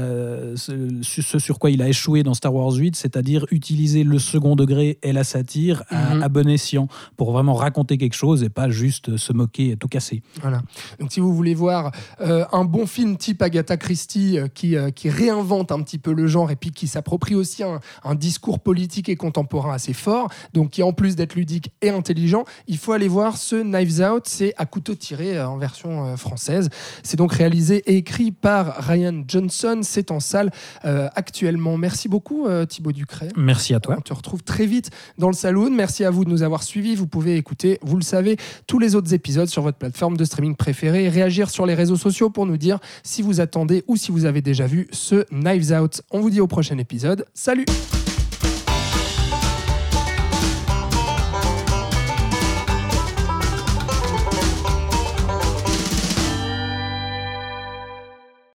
ce 0.56 1.40
sur 1.40 1.60
quoi 1.60 1.72
il 1.72 1.82
a 1.82 1.90
échoué 1.90 2.24
dans 2.24 2.34
Star 2.34 2.54
Wars 2.54 2.74
8, 2.74 2.96
c'est-à-dire 2.96 3.46
utiliser 3.52 4.04
le 4.04 4.20
second 4.20 4.56
degré 4.56 5.00
et 5.04 5.14
la 5.14 5.24
satire 5.24 5.84
à, 5.90 6.16
mhm. 6.16 6.28
bon 6.28 6.50
escient 6.50 6.88
pour 7.18 7.32
vraiment 7.32 7.54
raconter 7.54 7.98
quelque 7.98 8.16
chose 8.16 8.44
et 8.44 8.50
pas 8.50 8.70
juste 8.70 9.18
se 9.18 9.34
moquer 9.34 9.72
et 9.72 9.78
tout 9.78 9.88
casser. 9.88 10.22
Voilà. 10.42 10.62
Donc 11.00 11.12
si 11.12 11.20
vous 11.20 11.34
voulez 11.34 11.56
voir 11.56 11.92
euh, 12.22 12.46
un 12.52 12.66
bon 12.66 12.86
film 12.86 13.18
type 13.18 13.42
Agatha 13.42 13.78
Christie 13.78 14.40
euh, 14.40 14.48
qui, 14.48 14.76
euh, 14.76 14.92
qui 14.92 15.10
réinvente 15.10 15.72
un 15.72 15.82
petit 15.82 15.98
peu 15.98 16.14
le 16.14 16.28
genre 16.28 16.52
et 16.52 16.56
puis 16.56 16.72
qui 16.72 16.88
s'approprie 16.88 17.36
aussi 17.36 17.64
un, 17.64 17.80
un, 18.04 18.16
discours 18.16 18.60
politique 18.60 19.10
et 19.10 19.16
contemporain 19.16 19.74
assez 19.74 19.94
fort, 19.94 20.30
donc 20.54 20.72
qui 20.72 20.84
en 20.84 20.94
plus 20.94 21.16
d'être 21.16 21.36
ludique 21.36 21.72
et 21.82 21.92
intelligent, 22.10 22.46
il 22.68 22.78
faut 22.78 22.92
aller 22.92 23.08
voir 23.08 23.38
ce 23.38 23.56
Knives 23.56 24.02
Out, 24.02 24.24
c'est 24.26 24.54
à 24.58 24.66
couteau 24.66 24.96
tiré 24.96 25.42
en 25.42 25.58
version 25.58 26.18
française. 26.18 26.70
C'est 27.04 27.18
donc 27.18 27.34
réalisé 27.34 27.84
et 27.86 27.98
écrit 27.98 28.32
par 28.32 28.78
Ryan 28.78 29.24
Johnson, 29.28 29.82
c'est 29.84 30.12
en 30.12 30.20
salle 30.20 30.52
actuellement. 30.84 31.78
Merci 31.78 32.10
beaucoup 32.10 32.48
euh, 32.48 32.66
Thibaut 32.66 32.92
Ducret. 32.92 33.30
Merci 33.36 33.74
à 33.74 33.80
toi. 33.80 33.96
On 33.98 34.02
te 34.02 34.14
retrouve 34.14 34.44
très 34.44 34.66
vite 34.66 34.90
dans 35.18 35.28
le 35.28 35.34
saloon. 35.34 35.70
Merci 35.70 36.04
à 36.04 36.12
vous 36.12 36.26
de 36.26 36.30
nous 36.30 36.44
avoir 36.44 36.64
suivis. 36.64 36.96
Vous 36.96 37.08
pouvez 37.08 37.38
écouter, 37.38 37.80
vous 37.82 37.96
le 37.96 38.04
savez, 38.04 38.38
tous 38.68 38.80
les 38.80 38.96
autres 38.96 39.14
épisodes 39.14 39.48
sur 39.48 39.62
votre 39.62 39.78
plateforme 39.78 40.18
de 40.18 40.26
streaming 40.26 40.56
préférée 40.56 41.10
réagir 41.10 41.50
sur 41.50 41.66
les 41.66 41.74
réseaux 41.74 41.96
sociaux 41.96 42.30
pour 42.30 42.46
nous 42.46 42.58
dire 42.58 42.80
si 43.04 43.22
vous 43.22 43.42
attendez 43.42 43.84
ou 43.88 43.96
si 43.96 44.12
vous 44.12 44.26
avez 44.26 44.42
déjà 44.42 44.68
vu 44.68 44.88
ce 44.92 45.26
Knives 45.32 45.72
Out. 45.72 46.02
On 46.12 46.20
vous 46.20 46.30
dit 46.30 46.42
au 46.42 46.48
prochain 46.48 46.78
épisode. 46.78 47.26
Salut 47.34 47.66